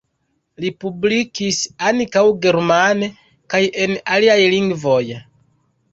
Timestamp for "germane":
2.45-3.11